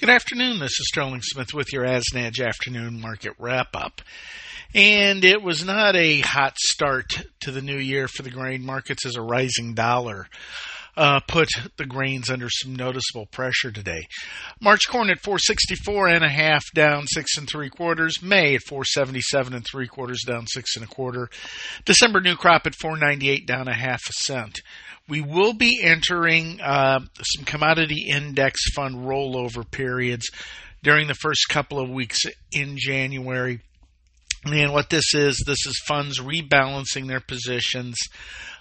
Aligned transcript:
Good 0.00 0.10
afternoon. 0.10 0.60
This 0.60 0.78
is 0.78 0.86
Sterling 0.86 1.22
Smith 1.22 1.52
with 1.52 1.72
your 1.72 1.82
AsNadge 1.82 2.40
afternoon 2.40 3.00
market 3.00 3.32
wrap 3.36 3.74
up. 3.74 4.00
And 4.72 5.24
it 5.24 5.42
was 5.42 5.64
not 5.64 5.96
a 5.96 6.20
hot 6.20 6.56
start 6.56 7.26
to 7.40 7.50
the 7.50 7.60
new 7.60 7.78
year 7.78 8.06
for 8.06 8.22
the 8.22 8.30
grain 8.30 8.64
markets 8.64 9.04
as 9.04 9.16
a 9.16 9.20
rising 9.20 9.74
dollar 9.74 10.28
uh, 10.98 11.20
put 11.28 11.48
the 11.76 11.86
grains 11.86 12.28
under 12.28 12.48
some 12.50 12.74
noticeable 12.74 13.26
pressure 13.26 13.70
today. 13.70 14.08
March 14.60 14.88
corn 14.88 15.10
at 15.10 15.20
464 15.20 16.08
and 16.08 16.24
a 16.24 16.28
half, 16.28 16.64
down 16.74 17.06
six 17.06 17.38
and 17.38 17.48
three 17.48 17.70
quarters. 17.70 18.20
May 18.20 18.56
at 18.56 18.62
477 18.62 19.54
and 19.54 19.64
three 19.64 19.86
quarters, 19.86 20.24
down 20.26 20.48
six 20.48 20.74
and 20.74 20.84
a 20.84 20.88
quarter. 20.88 21.30
December 21.84 22.20
new 22.20 22.34
crop 22.34 22.66
at 22.66 22.74
498, 22.74 23.46
down 23.46 23.68
a 23.68 23.74
half 23.74 24.02
a 24.10 24.12
cent. 24.12 24.58
We 25.08 25.20
will 25.20 25.52
be 25.52 25.80
entering 25.82 26.60
uh, 26.60 26.98
some 27.22 27.44
commodity 27.44 28.08
index 28.10 28.60
fund 28.74 28.96
rollover 28.96 29.70
periods 29.70 30.26
during 30.82 31.06
the 31.06 31.14
first 31.14 31.48
couple 31.48 31.78
of 31.78 31.88
weeks 31.88 32.22
in 32.50 32.76
January. 32.76 33.60
And 34.44 34.72
what 34.72 34.90
this 34.90 35.14
is, 35.14 35.42
this 35.46 35.64
is 35.64 35.80
funds 35.86 36.20
rebalancing 36.20 37.06
their 37.06 37.20
positions 37.20 37.96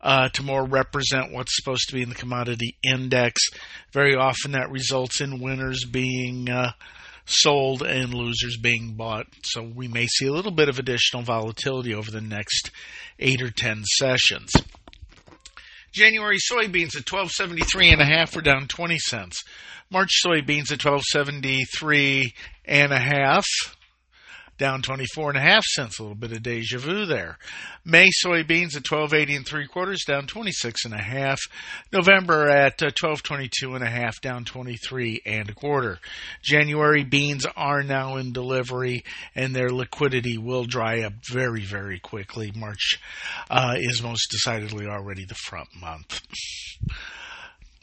uh, 0.00 0.28
to 0.30 0.42
more 0.42 0.64
represent 0.64 1.32
what's 1.32 1.56
supposed 1.56 1.88
to 1.88 1.94
be 1.94 2.02
in 2.02 2.08
the 2.08 2.14
commodity 2.14 2.76
index. 2.82 3.40
Very 3.92 4.14
often 4.14 4.52
that 4.52 4.70
results 4.70 5.20
in 5.20 5.40
winners 5.40 5.84
being 5.84 6.48
uh, 6.48 6.72
sold 7.26 7.82
and 7.82 8.14
losers 8.14 8.56
being 8.56 8.94
bought. 8.94 9.26
So 9.42 9.62
we 9.62 9.88
may 9.88 10.06
see 10.06 10.26
a 10.26 10.32
little 10.32 10.52
bit 10.52 10.68
of 10.68 10.78
additional 10.78 11.22
volatility 11.22 11.94
over 11.94 12.10
the 12.10 12.20
next 12.20 12.70
eight 13.18 13.42
or 13.42 13.50
ten 13.50 13.84
sessions. 13.98 14.52
January 15.92 16.38
soybeans 16.38 16.94
at 16.94 17.10
1273 17.10 17.90
and 17.90 18.00
a 18.00 18.04
half 18.04 18.36
were 18.36 18.42
down 18.42 18.68
20 18.68 18.98
cents. 18.98 19.42
March 19.90 20.10
soybeans 20.24 20.70
at 20.70 20.84
1273 20.84 22.32
and 22.66 22.92
a 22.92 22.98
half 22.98 23.44
down 24.58 24.82
24 24.82 25.30
and 25.30 25.38
a 25.38 25.40
half 25.40 25.62
cents, 25.64 25.98
a 25.98 26.02
little 26.02 26.16
bit 26.16 26.32
of 26.32 26.42
deja 26.42 26.78
vu 26.78 27.06
there. 27.06 27.38
May 27.84 28.10
soybeans 28.24 28.76
at 28.76 28.82
12.80 28.82 29.36
and 29.36 29.46
three 29.46 29.66
quarters, 29.66 30.04
down 30.06 30.26
26 30.26 30.84
and 30.84 30.94
a 30.94 30.98
half. 30.98 31.40
November 31.92 32.48
at 32.48 32.82
uh, 32.82 32.90
12.22 32.90 33.74
and 33.74 33.84
a 33.84 33.88
half, 33.88 34.20
down 34.20 34.44
23 34.44 35.22
and 35.24 35.48
a 35.48 35.54
quarter. 35.54 35.98
January 36.42 37.04
beans 37.04 37.46
are 37.56 37.82
now 37.82 38.16
in 38.16 38.32
delivery, 38.32 39.04
and 39.34 39.54
their 39.54 39.70
liquidity 39.70 40.36
will 40.36 40.64
dry 40.64 41.02
up 41.02 41.12
very, 41.30 41.64
very 41.64 42.00
quickly. 42.00 42.52
March 42.54 42.98
uh, 43.50 43.74
is 43.78 44.02
most 44.02 44.28
decidedly 44.30 44.86
already 44.86 45.24
the 45.24 45.34
front 45.34 45.68
month. 45.80 46.20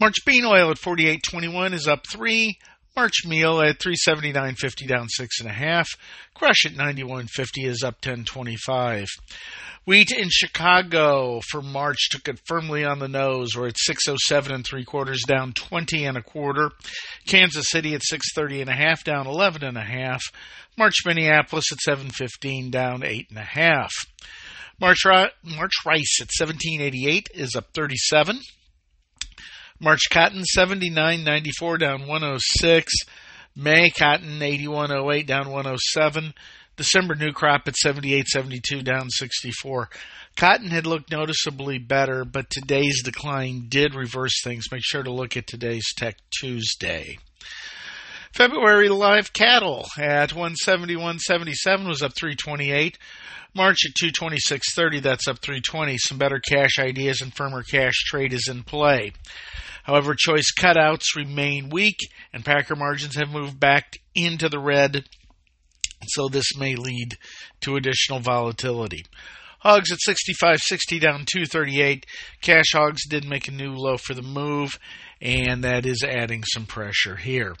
March 0.00 0.24
bean 0.24 0.44
oil 0.44 0.70
at 0.70 0.76
48.21 0.76 1.72
is 1.72 1.88
up 1.88 2.06
three. 2.06 2.58
March 2.96 3.24
meal 3.26 3.60
at 3.60 3.78
379.50 3.78 4.88
down 4.88 5.08
six 5.08 5.40
and 5.40 5.48
a 5.48 5.52
half. 5.52 5.88
Crush 6.34 6.66
at 6.66 6.72
91.50 6.72 7.28
is 7.58 7.82
up 7.84 8.00
10.25. 8.00 9.06
Wheat 9.86 10.10
in 10.10 10.28
Chicago 10.30 11.40
for 11.50 11.62
March 11.62 12.10
took 12.10 12.28
it 12.28 12.40
firmly 12.46 12.84
on 12.84 12.98
the 12.98 13.08
nose. 13.08 13.56
We're 13.56 13.68
at 13.68 13.78
607 13.78 14.52
and 14.52 14.64
three 14.66 14.84
quarters, 14.84 15.22
down 15.26 15.52
20 15.52 16.04
and 16.04 16.16
a 16.16 16.22
quarter. 16.22 16.70
Kansas 17.26 17.70
City 17.70 17.94
at 17.94 18.02
630 18.02 18.62
and 18.62 18.70
a 18.70 18.74
half, 18.74 19.04
down 19.04 19.26
11 19.26 19.64
and 19.64 19.78
a 19.78 19.82
half. 19.82 20.22
March 20.76 20.96
Minneapolis 21.06 21.72
at 21.72 21.78
715, 21.78 22.70
down 22.70 23.02
eight 23.02 23.28
and 23.30 23.38
a 23.38 23.42
half. 23.42 23.92
March, 24.80 25.04
March 25.06 25.72
rice 25.86 26.18
at 26.20 26.30
1788 26.38 27.30
is 27.34 27.56
up 27.56 27.72
37. 27.74 28.40
March 29.80 30.02
cotton 30.10 30.42
79.94 30.56 31.78
down 31.78 32.06
106. 32.06 32.92
May 33.54 33.90
cotton 33.90 34.40
81.08 34.40 35.26
down 35.26 35.50
107. 35.50 36.34
December 36.76 37.14
new 37.14 37.32
crop 37.32 37.62
at 37.66 37.74
78.72 37.84 38.84
down 38.84 39.10
64. 39.10 39.88
Cotton 40.36 40.70
had 40.70 40.86
looked 40.86 41.10
noticeably 41.10 41.78
better, 41.78 42.24
but 42.24 42.50
today's 42.50 43.02
decline 43.02 43.66
did 43.68 43.94
reverse 43.94 44.42
things. 44.44 44.66
Make 44.70 44.84
sure 44.84 45.02
to 45.02 45.12
look 45.12 45.36
at 45.36 45.48
today's 45.48 45.86
Tech 45.96 46.16
Tuesday. 46.30 47.18
February 48.38 48.88
live 48.88 49.32
cattle 49.32 49.84
at 49.98 50.30
171.77 50.30 51.88
was 51.88 52.02
up 52.02 52.12
328. 52.14 52.96
March 53.52 53.78
at 53.84 53.96
226.30 54.00 55.02
that's 55.02 55.26
up 55.26 55.40
320. 55.40 55.98
Some 55.98 56.18
better 56.18 56.38
cash 56.38 56.78
ideas 56.78 57.20
and 57.20 57.34
firmer 57.34 57.64
cash 57.64 57.94
trade 58.04 58.32
is 58.32 58.46
in 58.48 58.62
play. 58.62 59.10
However, 59.82 60.14
choice 60.16 60.52
cutouts 60.56 61.16
remain 61.16 61.68
weak, 61.68 61.96
and 62.32 62.44
packer 62.44 62.76
margins 62.76 63.16
have 63.16 63.28
moved 63.28 63.58
back 63.58 63.96
into 64.14 64.48
the 64.48 64.60
red, 64.60 65.02
so 66.06 66.28
this 66.28 66.56
may 66.56 66.76
lead 66.76 67.16
to 67.62 67.74
additional 67.74 68.20
volatility. 68.20 69.04
Hogs 69.58 69.90
at 69.90 69.98
65.60 70.08 71.00
down 71.00 71.24
238. 71.26 72.06
Cash 72.40 72.66
hogs 72.72 73.04
did 73.08 73.24
make 73.24 73.48
a 73.48 73.50
new 73.50 73.72
low 73.72 73.96
for 73.96 74.14
the 74.14 74.22
move, 74.22 74.78
and 75.20 75.64
that 75.64 75.84
is 75.84 76.04
adding 76.04 76.44
some 76.44 76.66
pressure 76.66 77.16
here. 77.16 77.56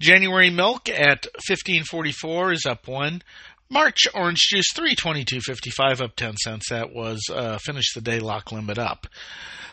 January 0.00 0.50
milk 0.50 0.88
at 0.88 1.26
15.44 1.48 2.54
is 2.54 2.66
up 2.66 2.88
one. 2.88 3.22
March 3.70 4.06
orange 4.14 4.46
juice 4.50 4.72
322.55 4.74 6.02
up 6.02 6.16
10 6.16 6.36
cents. 6.36 6.68
That 6.70 6.92
was 6.92 7.20
uh, 7.32 7.58
finished 7.58 7.94
the 7.94 8.00
day 8.00 8.20
lock 8.20 8.52
limit 8.52 8.78
up. 8.78 9.06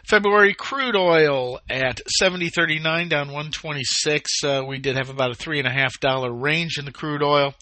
February 0.08 0.54
crude 0.54 0.96
oil 0.96 1.60
at 1.70 2.02
70.39 2.22 3.10
down 3.10 3.28
126. 3.28 4.44
Uh, 4.44 4.64
we 4.68 4.80
did 4.80 4.96
have 4.96 5.10
about 5.10 5.32
a 5.32 5.36
three 5.36 5.60
and 5.60 5.68
a 5.68 5.72
half 5.72 6.00
dollar 6.00 6.32
range 6.32 6.78
in 6.78 6.86
the 6.86 6.92
crude 6.92 7.22
oil. 7.22 7.54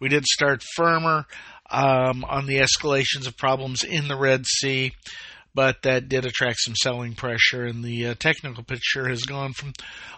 We 0.00 0.08
did 0.08 0.24
start 0.26 0.62
firmer 0.76 1.26
um, 1.70 2.24
on 2.24 2.46
the 2.46 2.58
escalations 2.58 3.26
of 3.26 3.36
problems 3.36 3.84
in 3.84 4.08
the 4.08 4.16
Red 4.16 4.46
Sea, 4.46 4.92
but 5.58 5.82
that 5.82 6.08
did 6.08 6.24
attract 6.24 6.60
some 6.60 6.76
selling 6.76 7.14
pressure, 7.14 7.64
and 7.64 7.82
the 7.82 8.06
uh, 8.06 8.14
technical 8.14 8.62
picture 8.62 9.08
has 9.08 9.22
gone 9.22 9.52
from 9.52 9.72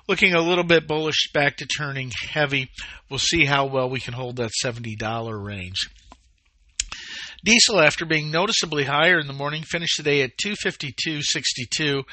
looking 0.07 0.35
a 0.35 0.41
little 0.43 0.65
bit 0.65 0.87
bullish 0.87 1.33
back 1.33 1.57
to 1.57 1.65
turning 1.65 2.13
heavy. 2.29 2.69
We'll 3.09 3.21
see 3.21 3.47
how 3.47 3.65
well 3.65 3.89
we 3.89 4.01
can 4.01 4.13
hold 4.13 4.37
that 4.37 4.51
$70 4.63 5.43
range. 5.43 5.89
Diesel, 7.43 7.81
after 7.81 8.05
being 8.05 8.31
noticeably 8.31 8.85
higher 8.85 9.19
in 9.19 9.27
the 9.27 9.33
morning, 9.33 9.63
finished 9.63 9.97
the 9.97 10.03
day 10.03 10.23
at 10.23 10.37
252.62, 10.37 12.05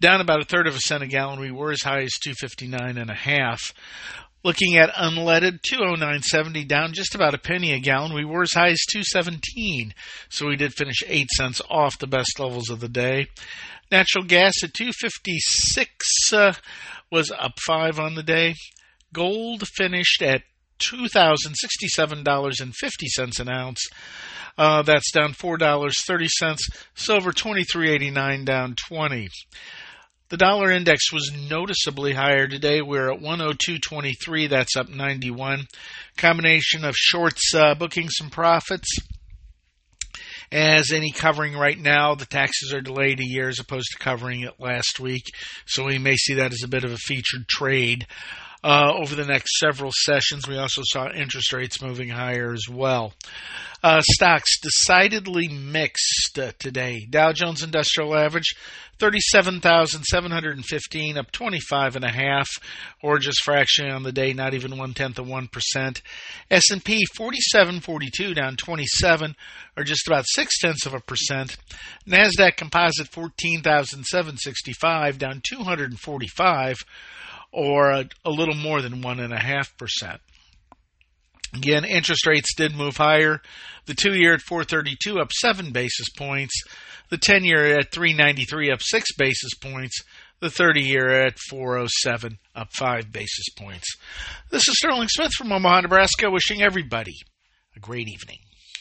down 0.00 0.20
about 0.20 0.40
a 0.40 0.44
third 0.44 0.66
of 0.66 0.74
a 0.74 0.80
cent 0.80 1.02
a 1.02 1.06
gallon. 1.06 1.38
We 1.38 1.52
were 1.52 1.70
as 1.70 1.82
high 1.82 2.02
as 2.02 2.12
259 2.24 2.98
and 2.98 3.10
a 3.10 3.14
half. 3.14 3.72
Looking 4.42 4.76
at 4.76 4.92
unleaded, 4.92 5.60
209.70, 5.72 6.68
down 6.68 6.92
just 6.92 7.14
about 7.14 7.34
a 7.34 7.38
penny 7.38 7.72
a 7.72 7.78
gallon. 7.78 8.12
We 8.12 8.26
were 8.26 8.42
as 8.42 8.52
high 8.52 8.70
as 8.70 8.84
217, 8.92 9.94
so 10.28 10.48
we 10.48 10.56
did 10.56 10.74
finish 10.74 11.02
8 11.06 11.30
cents 11.30 11.62
off 11.70 11.98
the 11.98 12.06
best 12.06 12.38
levels 12.38 12.68
of 12.68 12.80
the 12.80 12.88
day. 12.88 13.28
Natural 13.90 14.24
gas 14.24 14.54
at 14.62 14.74
256 14.74 16.32
uh, 16.32 16.52
was 17.10 17.30
up 17.30 17.58
5 17.66 17.98
on 17.98 18.16
the 18.16 18.22
day. 18.22 18.54
Gold 19.12 19.66
finished 19.68 20.20
at 20.20 20.42
$2,067.50 20.78 23.40
an 23.40 23.48
ounce. 23.48 23.80
Uh, 24.56 24.82
that's 24.82 25.10
down 25.10 25.32
four 25.32 25.56
dollars 25.56 26.00
thirty 26.06 26.28
cents. 26.28 26.68
Silver 26.94 27.32
twenty 27.32 27.64
three 27.64 27.90
eighty 27.90 28.10
nine, 28.10 28.44
down 28.44 28.76
twenty. 28.86 29.28
The 30.28 30.36
dollar 30.36 30.70
index 30.70 31.12
was 31.12 31.32
noticeably 31.50 32.14
higher 32.14 32.48
today. 32.48 32.80
We're 32.80 33.12
at 33.12 33.20
102.23. 33.20 34.48
That's 34.48 34.74
up 34.74 34.88
91. 34.88 35.66
Combination 36.16 36.84
of 36.84 36.96
shorts 36.96 37.54
uh, 37.54 37.74
booking 37.74 38.08
some 38.08 38.30
profits. 38.30 38.88
As 40.50 40.92
any 40.92 41.12
covering 41.12 41.54
right 41.54 41.78
now, 41.78 42.14
the 42.14 42.26
taxes 42.26 42.72
are 42.72 42.80
delayed 42.80 43.20
a 43.20 43.26
year 43.26 43.48
as 43.48 43.60
opposed 43.60 43.88
to 43.92 44.02
covering 44.02 44.40
it 44.40 44.54
last 44.58 44.98
week. 44.98 45.24
So 45.66 45.84
we 45.84 45.98
may 45.98 46.16
see 46.16 46.34
that 46.34 46.52
as 46.52 46.62
a 46.64 46.68
bit 46.68 46.84
of 46.84 46.92
a 46.92 46.96
featured 46.96 47.46
trade 47.46 48.06
uh, 48.64 48.92
over 48.96 49.14
the 49.14 49.26
next 49.26 49.58
several 49.58 49.92
sessions. 49.92 50.48
We 50.48 50.56
also 50.56 50.80
saw 50.84 51.12
interest 51.12 51.52
rates 51.52 51.82
moving 51.82 52.08
higher 52.08 52.54
as 52.54 52.66
well. 52.68 53.12
Uh, 53.82 54.00
stocks 54.00 54.58
decidedly 54.60 55.48
mixed 55.48 56.38
uh, 56.38 56.52
today. 56.58 57.06
Dow 57.10 57.32
Jones 57.32 57.62
Industrial 57.62 58.16
Average 58.16 58.54
37,715 58.98 61.18
up 61.18 61.30
25 61.30 61.96
and 61.96 62.04
a 62.06 62.10
half 62.10 62.48
or 63.02 63.18
just 63.18 63.42
fractionally 63.42 63.92
on 63.92 64.04
the 64.04 64.12
day 64.12 64.32
not 64.32 64.54
even 64.54 64.78
one 64.78 64.94
tenth 64.94 65.18
of 65.18 65.26
1%. 65.26 66.00
S&P 66.50 67.04
4742 67.16 68.32
down 68.32 68.56
27 68.56 69.36
or 69.76 69.84
just 69.84 70.06
about 70.06 70.24
six 70.26 70.58
tenths 70.58 70.86
of 70.86 70.94
a 70.94 71.00
percent. 71.00 71.58
NASDAQ 72.08 72.56
Composite 72.56 73.08
14,765 73.08 75.18
down 75.18 75.42
245 75.46 76.78
or 77.54 77.90
a, 77.90 78.08
a 78.24 78.30
little 78.30 78.54
more 78.54 78.82
than 78.82 79.02
1.5%. 79.02 80.18
Again, 81.54 81.84
interest 81.84 82.26
rates 82.26 82.54
did 82.56 82.74
move 82.74 82.96
higher. 82.96 83.40
The 83.86 83.94
two 83.94 84.14
year 84.14 84.34
at 84.34 84.40
432 84.40 85.20
up 85.20 85.30
7 85.32 85.70
basis 85.70 86.08
points. 86.10 86.52
The 87.10 87.18
10 87.18 87.44
year 87.44 87.78
at 87.78 87.92
393 87.92 88.72
up 88.72 88.82
6 88.82 89.14
basis 89.16 89.54
points. 89.54 90.02
The 90.40 90.50
30 90.50 90.80
year 90.80 91.08
at 91.26 91.38
407, 91.48 92.38
up 92.56 92.68
5 92.76 93.12
basis 93.12 93.48
points. 93.56 93.86
This 94.50 94.68
is 94.68 94.76
Sterling 94.76 95.08
Smith 95.08 95.30
from 95.38 95.52
Omaha, 95.52 95.82
Nebraska, 95.82 96.30
wishing 96.30 96.60
everybody 96.60 97.14
a 97.76 97.80
great 97.80 98.08
evening. 98.08 98.38